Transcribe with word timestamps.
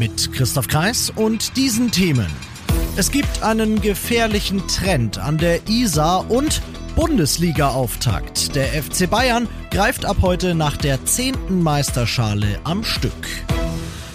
Mit 0.00 0.32
Christoph 0.32 0.66
Kreis 0.66 1.12
und 1.14 1.58
diesen 1.58 1.90
Themen. 1.90 2.24
Es 2.96 3.10
gibt 3.10 3.42
einen 3.42 3.82
gefährlichen 3.82 4.66
Trend 4.66 5.18
an 5.18 5.36
der 5.36 5.68
Isar 5.68 6.30
und 6.30 6.62
Bundesliga-Auftakt. 6.96 8.56
Der 8.56 8.82
FC 8.82 9.10
Bayern 9.10 9.46
greift 9.70 10.06
ab 10.06 10.16
heute 10.22 10.54
nach 10.54 10.78
der 10.78 11.04
zehnten 11.04 11.62
Meisterschale 11.62 12.60
am 12.64 12.82
Stück. 12.82 13.12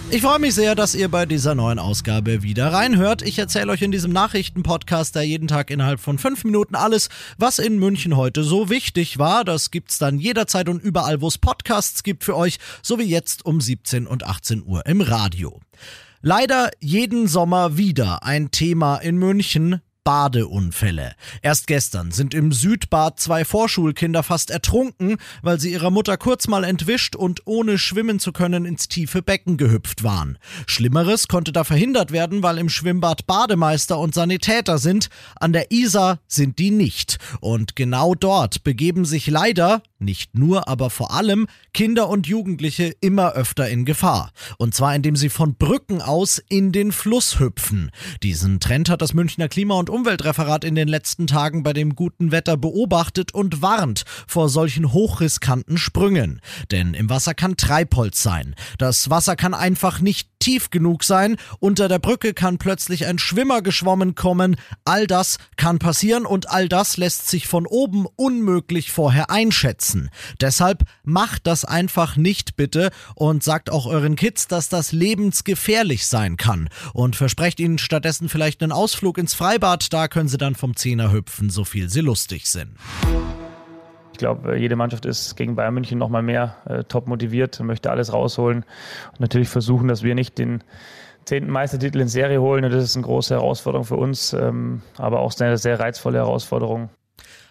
Ich 0.09 0.23
freue 0.23 0.39
mich 0.39 0.55
sehr, 0.55 0.73
dass 0.73 0.95
ihr 0.95 1.09
bei 1.09 1.27
dieser 1.27 1.53
neuen 1.53 1.77
Ausgabe 1.77 2.41
wieder 2.41 2.73
reinhört. 2.73 3.21
Ich 3.21 3.37
erzähle 3.37 3.71
euch 3.71 3.83
in 3.83 3.91
diesem 3.91 4.11
Nachrichtenpodcast 4.11 5.15
da 5.15 5.21
jeden 5.21 5.47
Tag 5.47 5.69
innerhalb 5.69 5.99
von 5.99 6.17
fünf 6.17 6.45
Minuten 6.45 6.73
alles, 6.73 7.09
was 7.37 7.59
in 7.59 7.77
München 7.77 8.17
heute 8.17 8.43
so 8.43 8.69
wichtig 8.69 9.19
war. 9.19 9.43
Das 9.43 9.69
gibt's 9.69 9.99
dann 9.99 10.17
jederzeit 10.17 10.67
und 10.67 10.81
überall, 10.81 11.21
wo 11.21 11.27
es 11.27 11.37
Podcasts 11.37 12.01
gibt 12.01 12.23
für 12.23 12.35
euch, 12.35 12.57
so 12.81 12.97
wie 12.97 13.03
jetzt 13.03 13.45
um 13.45 13.61
17 13.61 14.07
und 14.07 14.25
18 14.25 14.63
Uhr 14.65 14.85
im 14.87 15.01
Radio. 15.01 15.59
Leider 16.27 16.71
jeden 16.79 17.27
Sommer 17.27 17.77
wieder 17.77 18.23
ein 18.23 18.49
Thema 18.49 18.97
in 18.97 19.17
München, 19.17 19.81
Badeunfälle. 20.05 21.15
Erst 21.41 21.65
gestern 21.65 22.11
sind 22.11 22.35
im 22.35 22.51
Südbad 22.51 23.19
zwei 23.19 23.43
Vorschulkinder 23.43 24.21
fast 24.21 24.51
ertrunken, 24.51 25.17
weil 25.41 25.59
sie 25.59 25.71
ihrer 25.71 25.89
Mutter 25.89 26.15
kurz 26.15 26.47
mal 26.47 26.63
entwischt 26.63 27.15
und 27.15 27.41
ohne 27.45 27.79
schwimmen 27.79 28.19
zu 28.19 28.31
können 28.31 28.65
ins 28.65 28.87
tiefe 28.87 29.23
Becken 29.23 29.57
gehüpft 29.57 30.03
waren. 30.03 30.37
Schlimmeres 30.67 31.27
konnte 31.27 31.51
da 31.51 31.63
verhindert 31.63 32.11
werden, 32.11 32.43
weil 32.43 32.59
im 32.59 32.69
Schwimmbad 32.69 33.25
Bademeister 33.25 33.97
und 33.97 34.13
Sanitäter 34.13 34.77
sind. 34.77 35.09
An 35.37 35.53
der 35.53 35.71
Isar 35.71 36.19
sind 36.27 36.59
die 36.59 36.69
nicht. 36.69 37.17
Und 37.41 37.75
genau 37.75 38.13
dort 38.13 38.63
begeben 38.63 39.05
sich 39.05 39.25
leider, 39.25 39.81
nicht 39.97 40.37
nur, 40.37 40.67
aber 40.67 40.91
vor 40.91 41.15
allem, 41.15 41.47
Kinder 41.73 42.09
und 42.09 42.27
Jugendliche 42.27 42.93
immer 43.01 43.31
öfter 43.33 43.67
in 43.69 43.85
Gefahr. 43.85 44.31
Und 44.59 44.75
zwar 44.75 44.93
indem 44.93 45.15
sie 45.15 45.29
von 45.29 45.55
Brücken 45.55 45.99
aus 45.99 46.39
in 46.47 46.71
den 46.71 46.91
Fluss 46.91 47.39
hüpfen. 47.39 47.89
Diesen 48.21 48.59
Trend 48.59 48.89
hat 48.89 49.01
das 49.01 49.15
Münchner 49.15 49.49
Klima- 49.49 49.79
und 49.79 49.89
Umweltreferat 49.95 50.65
in 50.65 50.75
den 50.75 50.89
letzten 50.89 51.25
Tagen 51.25 51.63
bei 51.63 51.71
dem 51.71 51.95
guten 51.95 52.31
Wetter 52.33 52.57
beobachtet 52.57 53.33
und 53.33 53.61
warnt 53.61 54.03
vor 54.27 54.49
solchen 54.49 54.91
hochriskanten 54.91 55.77
Sprüngen. 55.77 56.41
Denn 56.69 56.93
im 56.93 57.09
Wasser 57.09 57.33
kann 57.33 57.55
Treibholz 57.55 58.21
sein. 58.21 58.55
Das 58.77 59.09
Wasser 59.09 59.37
kann 59.37 59.53
einfach 59.53 60.01
nicht 60.01 60.29
tief 60.39 60.69
genug 60.69 61.03
sein. 61.03 61.37
Unter 61.59 61.87
der 61.87 61.97
Brücke 61.97 62.35
kann 62.35 62.59
plötzlich 62.59 63.07
ein 63.07 63.17
Schwimmer 63.17 63.63
geschwommen 63.63 64.13
kommen. 64.13 64.57
All 64.83 65.07
das 65.07 65.39
kann 65.55 65.79
passieren 65.79 66.25
und 66.25 66.51
all 66.51 66.69
das 66.69 66.97
lässt 66.97 67.29
sich 67.29 67.47
von 67.47 67.65
oben 67.65 68.05
unmöglich 68.15 68.91
vorher 68.91 69.31
einschätzen. 69.31 70.11
Deshalb 70.41 70.83
macht 71.03 71.47
das 71.47 71.65
einfach 71.65 72.15
nicht 72.15 72.57
bitte 72.57 72.91
und 73.15 73.43
sagt 73.43 73.71
auch 73.71 73.87
euren 73.87 74.15
Kids, 74.15 74.47
dass 74.47 74.69
das 74.69 74.91
lebensgefährlich 74.91 76.05
sein 76.05 76.37
kann 76.37 76.69
und 76.93 77.15
versprecht 77.15 77.59
ihnen 77.59 77.79
stattdessen 77.79 78.29
vielleicht 78.29 78.61
einen 78.61 78.71
Ausflug 78.71 79.17
ins 79.17 79.33
Freibad 79.33 79.84
da 79.89 80.07
können 80.07 80.27
sie 80.27 80.37
dann 80.37 80.55
vom 80.55 80.75
Zehner 80.75 81.11
hüpfen, 81.11 81.49
so 81.49 81.63
viel 81.63 81.89
sie 81.89 82.01
lustig 82.01 82.47
sind. 82.47 82.71
Ich 84.11 84.19
glaube, 84.19 84.55
äh, 84.55 84.57
jede 84.57 84.75
Mannschaft 84.75 85.05
ist 85.05 85.35
gegen 85.35 85.55
Bayern 85.55 85.73
München 85.73 85.97
nochmal 85.97 86.21
mehr 86.21 86.55
äh, 86.65 86.83
top 86.83 87.07
motiviert, 87.07 87.59
möchte 87.59 87.91
alles 87.91 88.13
rausholen 88.13 88.63
und 89.11 89.19
natürlich 89.19 89.49
versuchen, 89.49 89.87
dass 89.87 90.03
wir 90.03 90.15
nicht 90.15 90.37
den 90.37 90.63
zehnten 91.25 91.51
Meistertitel 91.51 91.99
in 91.99 92.07
Serie 92.07 92.39
holen. 92.39 92.63
Das 92.63 92.83
ist 92.83 92.95
eine 92.95 93.05
große 93.05 93.33
Herausforderung 93.33 93.85
für 93.85 93.97
uns, 93.97 94.33
ähm, 94.33 94.81
aber 94.97 95.19
auch 95.19 95.33
eine 95.39 95.57
sehr 95.57 95.79
reizvolle 95.79 96.19
Herausforderung 96.19 96.89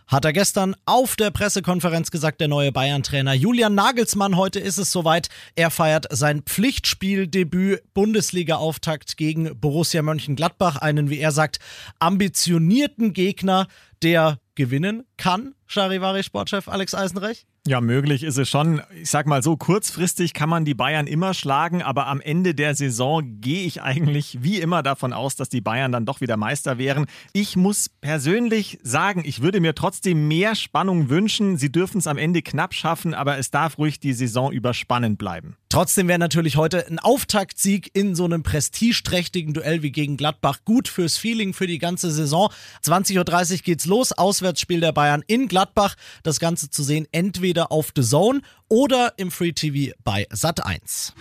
hat 0.07 0.25
er 0.25 0.33
gestern 0.33 0.75
auf 0.85 1.17
der 1.17 1.31
Pressekonferenz 1.31 2.11
gesagt, 2.11 2.41
der 2.41 2.49
neue 2.49 2.73
Bayern-Trainer 2.73 3.33
Julian 3.33 3.75
Nagelsmann. 3.75 4.37
Heute 4.37 4.61
ist 4.61 4.79
es 4.79 4.91
soweit. 4.91 5.29
Er 5.55 5.71
feiert 5.71 6.07
sein 6.11 6.43
Pflichtspieldebüt 6.43 7.83
Bundesliga-Auftakt 7.95 9.17
gegen 9.17 9.59
Borussia 9.59 10.03
Mönchengladbach, 10.03 10.77
einen, 10.77 11.11
wie 11.11 11.19
er 11.19 11.33
sagt, 11.33 11.59
ambitionierten 11.99 13.13
Gegner, 13.13 13.69
der 14.03 14.39
gewinnen 14.55 15.05
kann. 15.17 15.55
Charivari-Sportchef 15.67 16.69
Alex 16.69 16.95
Eisenreich? 16.95 17.47
Ja, 17.67 17.81
möglich 17.81 18.25
ist 18.25 18.37
es 18.37 18.51
schon. 18.51 18.83
Ich 19.01 19.09
sag 19.09 19.27
mal 19.27 19.43
so, 19.43 19.57
kurzfristig 19.57 20.35
kann 20.35 20.51
man 20.51 20.67
die 20.67 20.75
Bayern 20.75 21.07
immer 21.07 21.33
schlagen, 21.33 21.81
aber 21.81 22.09
am 22.09 22.21
Ende 22.21 22.55
der 22.55 22.75
Saison 22.75 23.41
gehe 23.41 23.65
ich 23.65 23.81
eigentlich 23.81 24.43
wie 24.43 24.61
immer 24.61 24.83
davon 24.83 25.15
aus, 25.15 25.35
dass 25.35 25.49
die 25.49 25.63
Bayern 25.63 25.91
dann 25.91 26.05
doch 26.05 26.21
wieder 26.21 26.37
Meister 26.37 26.77
wären. 26.77 27.07
Ich 27.33 27.57
muss 27.57 27.89
persönlich 27.89 28.79
sagen, 28.83 29.23
ich 29.25 29.41
würde 29.41 29.61
mir 29.61 29.75
trotzdem 29.75 30.29
mehr 30.29 30.57
Spannung 30.57 31.09
wünschen. 31.09 31.57
Sie 31.57 31.73
dürfen 31.73 31.97
es 31.97 32.07
am 32.07 32.19
Ende 32.19 32.43
knapp 32.43 32.75
schaffen, 32.75 33.15
aber 33.15 33.39
es 33.39 33.51
darf 33.51 33.79
ruhig 33.79 33.99
die 33.99 34.13
Saison 34.13 34.53
überspannend 34.53 35.17
bleiben. 35.17 35.57
Trotzdem 35.71 36.07
wäre 36.07 36.21
natürlich 36.21 36.57
heute 36.57 36.87
ein 36.87 36.99
Auftaktsieg 37.01 37.91
in 37.95 38.15
so 38.15 38.27
einem 38.27 38.43
prestigeträchtigen 38.43 39.55
Duell 39.55 39.83
wie 39.83 39.91
gegen 39.91 40.17
Gladbach 40.17 40.59
gut 40.65 40.87
fürs 40.87 41.17
Feeling 41.17 41.53
für 41.55 41.67
die 41.67 41.79
ganze 41.79 42.13
Saison. 42.13 42.51
20.30 42.85 43.53
Uhr 43.53 43.59
geht's 43.65 43.87
los, 43.87 44.13
Auswärtsspiel 44.13 44.81
der 44.81 44.93
Bayern 44.93 45.25
in 45.27 45.49
Gladbach. 45.49 45.97
Das 46.23 46.39
Ganze 46.39 46.71
zu 46.71 46.85
sehen 46.85 47.09
entweder 47.11 47.54
entweder 47.55 47.71
auf 47.71 47.93
The 47.95 48.03
Zone 48.03 48.41
oder 48.69 49.13
im 49.17 49.31
Free 49.31 49.53
TV 49.53 49.95
bei 50.03 50.27
Sat1. 50.33 51.13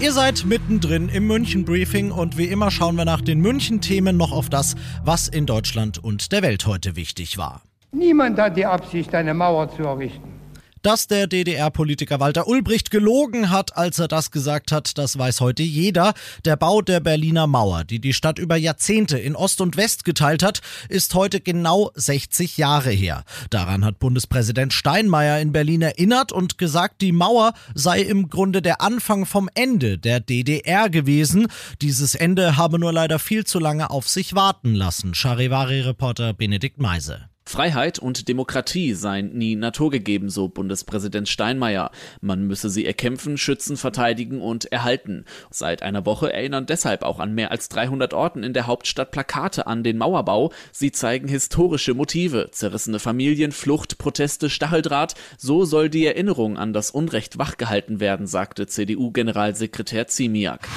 Ihr 0.00 0.12
seid 0.12 0.44
mittendrin 0.44 1.08
im 1.08 1.26
München 1.26 1.64
Briefing 1.64 2.10
und 2.10 2.36
wie 2.36 2.46
immer 2.46 2.70
schauen 2.70 2.96
wir 2.96 3.04
nach 3.04 3.20
den 3.20 3.40
München 3.40 3.80
Themen 3.80 4.16
noch 4.16 4.32
auf 4.32 4.48
das, 4.48 4.74
was 5.04 5.28
in 5.28 5.46
Deutschland 5.46 6.02
und 6.02 6.32
der 6.32 6.42
Welt 6.42 6.66
heute 6.66 6.96
wichtig 6.96 7.38
war. 7.38 7.62
Niemand 7.92 8.38
hat 8.38 8.56
die 8.56 8.66
Absicht, 8.66 9.14
eine 9.14 9.34
Mauer 9.34 9.70
zu 9.76 9.82
errichten. 9.82 10.39
Dass 10.82 11.06
der 11.06 11.26
DDR-Politiker 11.26 12.20
Walter 12.20 12.48
Ulbricht 12.48 12.90
gelogen 12.90 13.50
hat, 13.50 13.76
als 13.76 13.98
er 13.98 14.08
das 14.08 14.30
gesagt 14.30 14.72
hat, 14.72 14.96
das 14.96 15.18
weiß 15.18 15.42
heute 15.42 15.62
jeder. 15.62 16.14
Der 16.46 16.56
Bau 16.56 16.80
der 16.80 17.00
Berliner 17.00 17.46
Mauer, 17.46 17.84
die 17.84 17.98
die 17.98 18.14
Stadt 18.14 18.38
über 18.38 18.56
Jahrzehnte 18.56 19.18
in 19.18 19.36
Ost 19.36 19.60
und 19.60 19.76
West 19.76 20.06
geteilt 20.06 20.42
hat, 20.42 20.62
ist 20.88 21.14
heute 21.14 21.40
genau 21.40 21.90
60 21.96 22.56
Jahre 22.56 22.90
her. 22.90 23.24
Daran 23.50 23.84
hat 23.84 23.98
Bundespräsident 23.98 24.72
Steinmeier 24.72 25.40
in 25.40 25.52
Berlin 25.52 25.82
erinnert 25.82 26.32
und 26.32 26.56
gesagt, 26.56 27.02
die 27.02 27.12
Mauer 27.12 27.52
sei 27.74 28.00
im 28.00 28.30
Grunde 28.30 28.62
der 28.62 28.80
Anfang 28.80 29.26
vom 29.26 29.50
Ende 29.54 29.98
der 29.98 30.20
DDR 30.20 30.88
gewesen. 30.88 31.48
Dieses 31.82 32.14
Ende 32.14 32.56
habe 32.56 32.78
nur 32.78 32.92
leider 32.92 33.18
viel 33.18 33.44
zu 33.44 33.58
lange 33.58 33.90
auf 33.90 34.08
sich 34.08 34.34
warten 34.34 34.74
lassen. 34.74 35.14
Charivari-Reporter 35.14 36.32
Benedikt 36.32 36.78
Meise. 36.78 37.29
Freiheit 37.50 37.98
und 37.98 38.28
Demokratie 38.28 38.94
seien 38.94 39.36
nie 39.36 39.56
naturgegeben, 39.56 40.30
so 40.30 40.46
Bundespräsident 40.46 41.28
Steinmeier. 41.28 41.90
Man 42.20 42.46
müsse 42.46 42.70
sie 42.70 42.86
erkämpfen, 42.86 43.36
schützen, 43.36 43.76
verteidigen 43.76 44.40
und 44.40 44.70
erhalten. 44.70 45.24
Seit 45.50 45.82
einer 45.82 46.06
Woche 46.06 46.32
erinnern 46.32 46.66
deshalb 46.66 47.02
auch 47.02 47.18
an 47.18 47.34
mehr 47.34 47.50
als 47.50 47.68
300 47.68 48.14
Orten 48.14 48.44
in 48.44 48.52
der 48.52 48.68
Hauptstadt 48.68 49.10
Plakate 49.10 49.66
an 49.66 49.82
den 49.82 49.98
Mauerbau. 49.98 50.52
Sie 50.70 50.92
zeigen 50.92 51.26
historische 51.26 51.92
Motive, 51.92 52.50
zerrissene 52.52 53.00
Familien, 53.00 53.50
Flucht, 53.50 53.98
Proteste, 53.98 54.48
Stacheldraht. 54.48 55.14
So 55.36 55.64
soll 55.64 55.90
die 55.90 56.06
Erinnerung 56.06 56.56
an 56.56 56.72
das 56.72 56.92
Unrecht 56.92 57.38
wachgehalten 57.38 57.98
werden, 57.98 58.28
sagte 58.28 58.68
CDU-Generalsekretär 58.68 60.06
Ziemiak. 60.06 60.68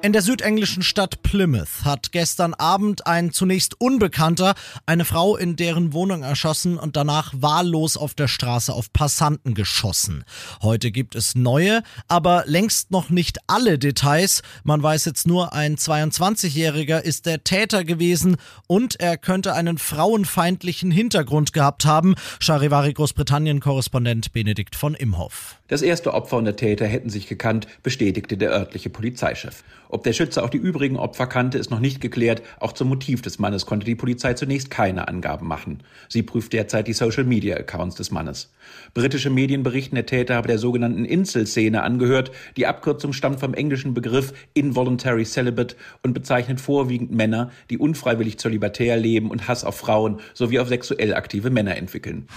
In 0.00 0.12
der 0.12 0.22
südenglischen 0.22 0.84
Stadt 0.84 1.24
Plymouth 1.24 1.84
hat 1.84 2.12
gestern 2.12 2.54
Abend 2.54 3.08
ein 3.08 3.32
zunächst 3.32 3.80
Unbekannter 3.80 4.54
eine 4.86 5.04
Frau 5.04 5.36
in 5.36 5.56
deren 5.56 5.92
Wohnung 5.92 6.22
erschossen 6.22 6.78
und 6.78 6.94
danach 6.94 7.34
wahllos 7.36 7.96
auf 7.96 8.14
der 8.14 8.28
Straße 8.28 8.72
auf 8.72 8.92
Passanten 8.92 9.54
geschossen. 9.54 10.24
Heute 10.62 10.92
gibt 10.92 11.16
es 11.16 11.34
neue, 11.34 11.82
aber 12.06 12.44
längst 12.46 12.92
noch 12.92 13.10
nicht 13.10 13.38
alle 13.48 13.76
Details. 13.76 14.42
Man 14.62 14.80
weiß 14.80 15.04
jetzt 15.04 15.26
nur, 15.26 15.52
ein 15.52 15.76
22-Jähriger 15.76 17.00
ist 17.00 17.26
der 17.26 17.42
Täter 17.42 17.82
gewesen 17.82 18.36
und 18.68 19.00
er 19.00 19.16
könnte 19.16 19.54
einen 19.54 19.78
frauenfeindlichen 19.78 20.92
Hintergrund 20.92 21.52
gehabt 21.52 21.86
haben. 21.86 22.14
Charivari 22.38 22.92
Großbritannien-Korrespondent 22.92 24.32
Benedikt 24.32 24.76
von 24.76 24.94
Imhoff. 24.94 25.58
Das 25.66 25.82
erste 25.82 26.14
Opfer 26.14 26.36
und 26.36 26.44
der 26.44 26.56
Täter 26.56 26.86
hätten 26.86 27.10
sich 27.10 27.26
gekannt, 27.26 27.66
bestätigte 27.82 28.36
der 28.36 28.52
örtliche 28.52 28.90
Polizeichef. 28.90 29.64
Ob 29.88 30.04
der 30.04 30.12
Schütze 30.12 30.42
auch 30.42 30.50
die 30.50 30.58
übrigen 30.58 30.96
Opfer 30.96 31.26
kannte, 31.26 31.58
ist 31.58 31.70
noch 31.70 31.80
nicht 31.80 32.00
geklärt. 32.00 32.42
Auch 32.60 32.72
zum 32.72 32.88
Motiv 32.88 33.22
des 33.22 33.38
Mannes 33.38 33.66
konnte 33.66 33.86
die 33.86 33.94
Polizei 33.94 34.34
zunächst 34.34 34.70
keine 34.70 35.08
Angaben 35.08 35.46
machen. 35.46 35.82
Sie 36.08 36.22
prüft 36.22 36.52
derzeit 36.52 36.88
die 36.88 36.92
Social-Media-Accounts 36.92 37.96
des 37.96 38.10
Mannes. 38.10 38.52
Britische 38.94 39.30
Medien 39.30 39.62
berichten, 39.62 39.94
der 39.94 40.06
Täter 40.06 40.34
habe 40.34 40.48
der 40.48 40.58
sogenannten 40.58 41.04
Insel-Szene 41.04 41.82
angehört. 41.82 42.30
Die 42.56 42.66
Abkürzung 42.66 43.12
stammt 43.12 43.40
vom 43.40 43.54
englischen 43.54 43.94
Begriff 43.94 44.32
Involuntary 44.54 45.24
Celibate 45.24 45.76
und 46.02 46.12
bezeichnet 46.12 46.60
vorwiegend 46.60 47.10
Männer, 47.10 47.50
die 47.70 47.78
unfreiwillig 47.78 48.38
zölibatär 48.38 48.96
leben 48.96 49.30
und 49.30 49.48
Hass 49.48 49.64
auf 49.64 49.76
Frauen 49.76 50.20
sowie 50.34 50.58
auf 50.58 50.68
sexuell 50.68 51.14
aktive 51.14 51.50
Männer 51.50 51.76
entwickeln. 51.76 52.28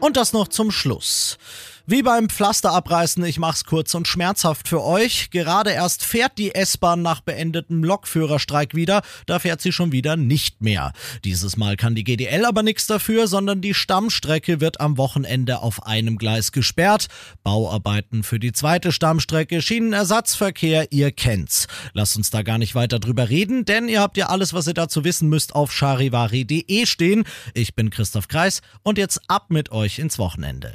Und 0.00 0.16
das 0.16 0.32
noch 0.32 0.48
zum 0.48 0.70
Schluss. 0.70 1.38
Wie 1.88 2.02
beim 2.02 2.28
Pflasterabreißen, 2.28 3.24
ich 3.24 3.38
mach's 3.38 3.64
kurz 3.64 3.94
und 3.94 4.08
schmerzhaft 4.08 4.66
für 4.66 4.82
euch. 4.82 5.30
Gerade 5.30 5.70
erst 5.70 6.04
fährt 6.04 6.36
die 6.36 6.52
S-Bahn 6.52 7.00
nach 7.00 7.20
beendetem 7.20 7.84
Lokführerstreik 7.84 8.74
wieder, 8.74 9.02
da 9.26 9.38
fährt 9.38 9.60
sie 9.60 9.70
schon 9.70 9.92
wieder 9.92 10.16
nicht 10.16 10.60
mehr. 10.60 10.92
Dieses 11.22 11.56
Mal 11.56 11.76
kann 11.76 11.94
die 11.94 12.02
GDL 12.02 12.44
aber 12.44 12.64
nichts 12.64 12.88
dafür, 12.88 13.28
sondern 13.28 13.60
die 13.60 13.72
Stammstrecke 13.72 14.60
wird 14.60 14.80
am 14.80 14.98
Wochenende 14.98 15.60
auf 15.60 15.86
einem 15.86 16.18
Gleis 16.18 16.50
gesperrt. 16.50 17.06
Bauarbeiten 17.44 18.24
für 18.24 18.40
die 18.40 18.50
zweite 18.50 18.90
Stammstrecke, 18.90 19.62
Schienenersatzverkehr, 19.62 20.90
ihr 20.90 21.12
kennt's. 21.12 21.68
Lasst 21.92 22.16
uns 22.16 22.30
da 22.30 22.42
gar 22.42 22.58
nicht 22.58 22.74
weiter 22.74 22.98
drüber 22.98 23.28
reden, 23.28 23.64
denn 23.64 23.88
ihr 23.88 24.00
habt 24.00 24.16
ja 24.16 24.26
alles, 24.26 24.52
was 24.54 24.66
ihr 24.66 24.74
dazu 24.74 25.04
wissen 25.04 25.28
müsst, 25.28 25.54
auf 25.54 25.70
charivari.de 25.70 26.84
stehen. 26.84 27.22
Ich 27.54 27.76
bin 27.76 27.90
Christoph 27.90 28.26
Kreis 28.26 28.60
und 28.82 28.98
jetzt 28.98 29.20
ab 29.28 29.50
mit 29.50 29.70
euch 29.70 30.00
ins 30.00 30.18
Wochenende. 30.18 30.74